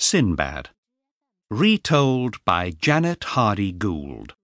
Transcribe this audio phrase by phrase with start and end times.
[0.00, 0.70] Sinbad.
[1.50, 4.34] Retold by Janet Hardy Gould.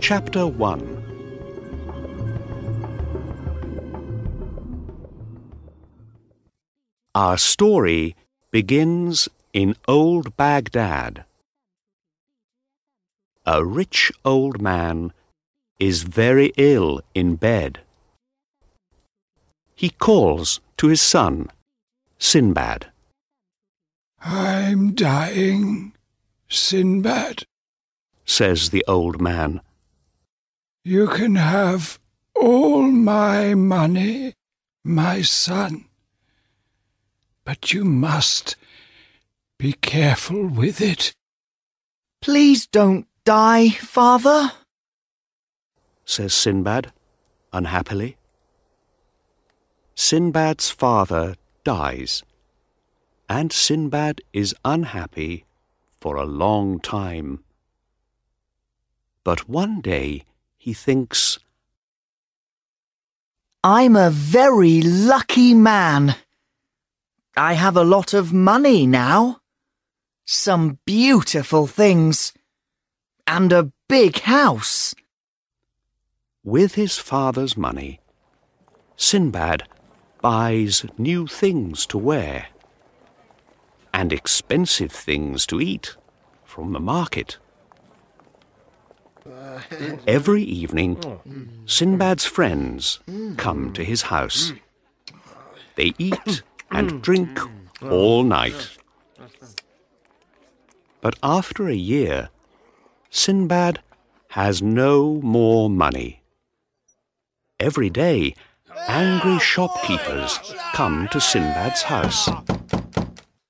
[0.00, 0.96] Chapter 1
[7.14, 8.16] Our story
[8.50, 11.24] begins in old Baghdad.
[13.46, 15.12] A rich old man
[15.80, 17.80] is very ill in bed.
[19.74, 21.48] He calls to his son,
[22.18, 22.86] Sinbad.
[24.20, 25.94] I'm dying,
[26.48, 27.44] Sinbad.
[28.26, 29.62] says the old man.
[30.84, 31.98] You can have
[32.34, 34.34] all my money,
[34.84, 35.86] my son.
[37.44, 38.56] But you must
[39.58, 41.12] be careful with it.
[42.20, 44.52] Please don't die, father.
[46.10, 46.92] Says Sinbad,
[47.52, 48.16] unhappily.
[49.94, 52.24] Sinbad's father dies,
[53.28, 55.44] and Sinbad is unhappy
[56.00, 57.44] for a long time.
[59.22, 60.24] But one day
[60.58, 61.38] he thinks,
[63.62, 66.16] I'm a very lucky man.
[67.36, 69.42] I have a lot of money now.
[70.24, 72.32] Some beautiful things.
[73.28, 74.94] And a big house.
[76.44, 78.00] With his father's money,
[78.96, 79.64] Sinbad
[80.20, 82.46] buys new things to wear
[83.92, 85.96] and expensive things to eat
[86.44, 87.38] from the market.
[90.06, 90.98] Every evening,
[91.66, 93.00] Sinbad's friends
[93.36, 94.52] come to his house.
[95.74, 97.38] They eat and drink
[97.82, 98.78] all night.
[101.00, 102.30] But after a year,
[103.10, 103.80] Sinbad
[104.28, 106.19] has no more money.
[107.60, 108.34] Every day,
[108.88, 110.38] angry shopkeepers
[110.72, 112.30] come to Sinbad's house.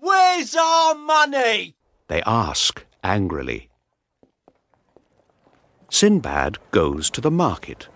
[0.00, 1.76] Where's our money?
[2.08, 3.70] They ask angrily.
[5.88, 7.86] Sinbad goes to the market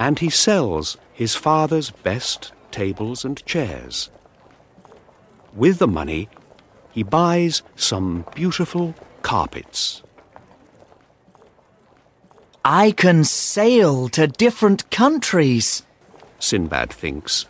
[0.00, 4.10] and he sells his father's best tables and chairs.
[5.54, 6.28] With the money,
[6.90, 10.02] he buys some beautiful carpets.
[12.64, 15.82] I can sail to different countries.
[16.38, 17.46] Sinbad thinks.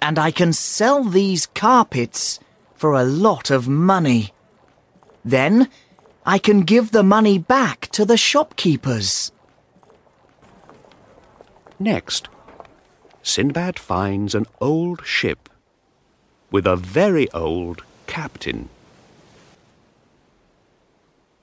[0.00, 2.40] And I can sell these carpets
[2.74, 4.32] for a lot of money.
[5.24, 5.68] Then
[6.26, 9.32] I can give the money back to the shopkeepers.
[11.78, 12.28] Next,
[13.22, 15.48] Sinbad finds an old ship
[16.50, 18.68] with a very old captain.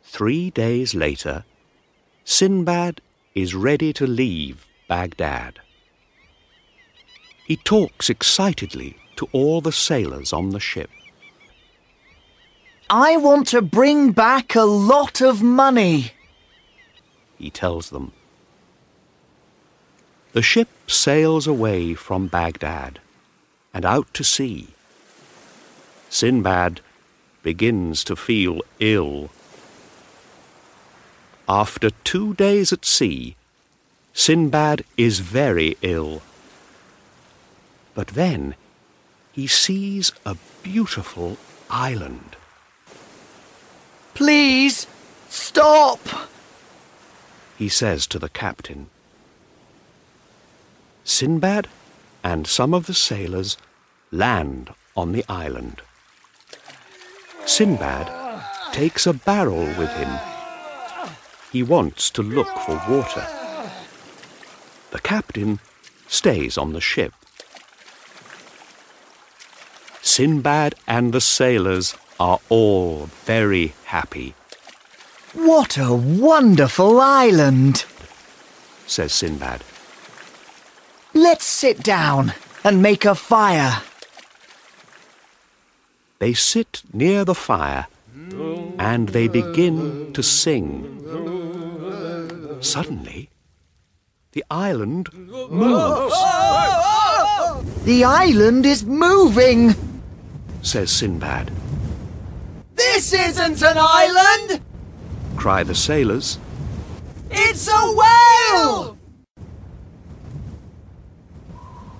[0.03, 1.43] Three days later,
[2.23, 3.01] Sinbad
[3.35, 5.59] is ready to leave Baghdad.
[7.45, 10.89] He talks excitedly to all the sailors on the ship.
[12.89, 16.11] I want to bring back a lot of money.
[17.37, 18.11] he tells them.
[20.33, 22.99] The ship sails away from Baghdad
[23.73, 24.67] and out to sea.
[26.09, 26.81] Sinbad
[27.43, 29.29] begins to feel ill.
[31.51, 33.35] After two days at sea,
[34.13, 36.21] Sinbad is very ill.
[37.93, 38.55] But then
[39.33, 41.35] he sees a beautiful
[41.69, 42.37] island.
[44.13, 44.87] Please,
[45.27, 45.99] stop!
[47.57, 48.89] he says to the captain.
[51.03, 51.67] Sinbad
[52.23, 53.57] and some of the sailors
[54.09, 55.81] land on the island.
[57.45, 58.07] Sinbad
[58.71, 60.40] takes a barrel with him.
[61.51, 63.27] He wants to look for water.
[64.91, 65.59] The captain
[66.07, 67.13] stays on the ship.
[70.01, 74.33] Sinbad and the sailors are all very happy,
[75.33, 77.85] What a wonderful island!
[78.85, 79.63] says Sinbad.
[81.13, 82.33] Let's sit down
[82.63, 83.81] and make a fire.
[86.19, 87.87] They sit near the fire
[88.77, 90.97] and they begin to sing.
[92.61, 93.29] Suddenly,
[94.33, 96.15] the island moves,
[97.83, 99.73] The island is moving!
[100.61, 101.51] says Sinbad.
[102.75, 104.61] This isn't an island!
[105.35, 106.37] Cry the sailors.
[107.31, 107.95] It's a
[108.53, 108.97] whale!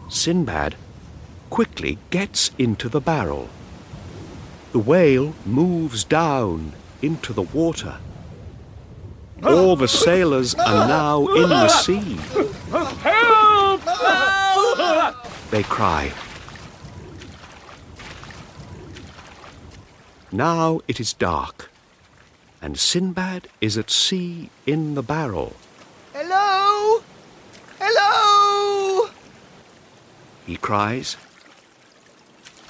[0.10, 0.76] Sinbad
[1.50, 3.50] quickly gets into the barrel.
[4.74, 7.98] The whale moves down into the water.
[9.44, 12.18] All the sailors are now in the sea.
[13.02, 13.82] Help!
[13.82, 15.28] Help!
[15.50, 16.12] They cry.
[20.32, 21.70] Now it is dark,
[22.62, 25.54] and Sinbad is at sea in the barrel.
[26.14, 27.04] Hello?
[27.80, 29.10] Hello?
[30.46, 31.18] He cries,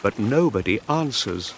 [0.01, 1.53] but nobody answers.